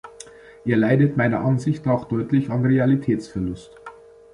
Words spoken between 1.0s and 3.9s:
meiner Ansicht nach deutlich an Realitätsverlust.